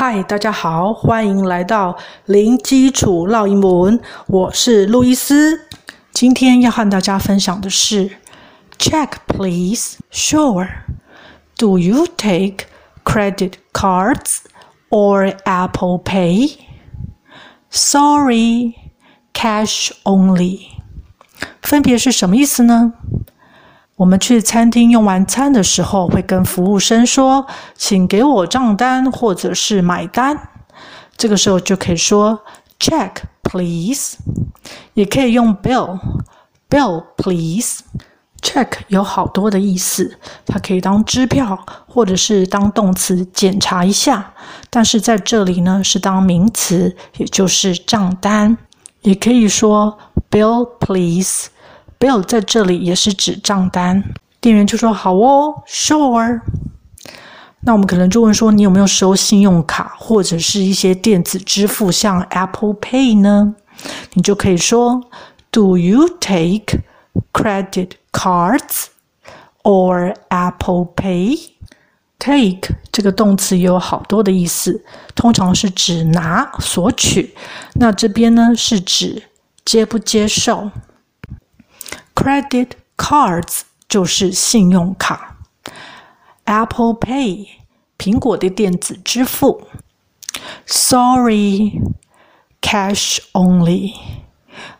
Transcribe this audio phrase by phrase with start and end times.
[0.00, 3.98] 嗨，大家好，欢迎来到零基础绕英文。
[4.28, 5.62] 我是路易斯，
[6.12, 8.12] 今天要和大家分享的是
[8.78, 9.96] Check, please.
[10.12, 10.68] Sure.
[11.56, 12.66] Do you take
[13.02, 14.42] credit cards
[14.88, 16.58] or Apple Pay?
[17.68, 18.74] Sorry,
[19.34, 20.60] cash only.
[21.60, 22.92] 分别是什么意思呢？
[23.98, 27.44] 我们去餐厅用完餐的时候，会跟服务生说
[27.74, 30.38] ：“请给我账单，或者是买单。”
[31.18, 32.40] 这个时候就可以说
[32.78, 33.10] “Check,
[33.42, 34.16] please”，
[34.94, 37.80] 也可以用 “bill”，“bill, please”。
[38.40, 44.32] Check 有好多的意思，它可以当支票，或者是当动词检查一下。
[44.70, 48.56] 但是在这里呢，是当名词，也就是账单，
[49.02, 49.98] 也可以说
[50.30, 51.48] “Bill, please”。
[51.98, 54.02] Bill 在这里也是指账单，
[54.40, 56.40] 店员就说：“好哦，Sure。”
[57.62, 63.54] 那我们可能就问说：“你有没有收信用卡或者是一些电子支付，像 Apple Pay 呢？”
[64.14, 65.02] 你就可以说
[65.50, 66.80] ：“Do you take
[67.32, 68.86] credit cards
[69.64, 77.34] or Apple Pay？”Take 这个动词有好多的意思，通常是指拿、索取。
[77.74, 79.22] 那这边呢是指
[79.64, 80.70] 接不接受。
[82.18, 85.36] Credit cards 就是信用卡
[86.46, 87.46] ，Apple Pay
[87.96, 89.68] 苹果的电子支付
[90.66, 91.80] ，Sorry
[92.60, 93.94] cash only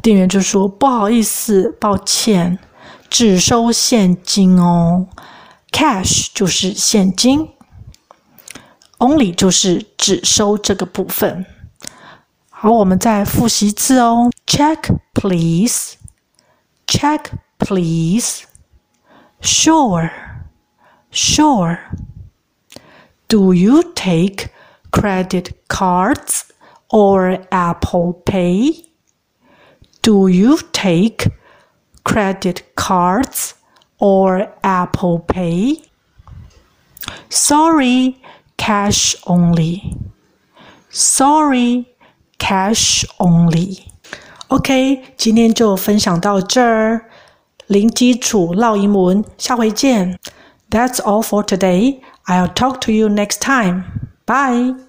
[0.00, 2.60] 店员就说不好意思，抱歉，
[3.10, 5.08] 只收现金哦。
[5.72, 7.48] Cash 就是现金
[8.98, 11.44] ，Only 就是只收这个部分。
[12.48, 15.96] 好，我们再复习一次哦，Check please。
[16.96, 18.46] Check, please.
[19.40, 20.12] Sure,
[21.10, 21.80] sure.
[23.26, 24.54] Do you take
[24.92, 26.52] credit cards
[26.92, 28.84] or Apple Pay?
[30.02, 31.26] Do you take
[32.04, 33.54] credit cards
[33.98, 35.82] or Apple Pay?
[37.28, 38.22] Sorry,
[38.56, 39.96] cash only.
[40.90, 41.92] Sorry,
[42.38, 43.93] cash only.
[44.54, 47.06] OK，今天就分享到这儿。
[47.66, 50.16] 零基础烙英文，下回见。
[50.70, 51.98] That's all for today.
[52.26, 53.82] I'll talk to you next time.
[54.24, 54.76] Bye.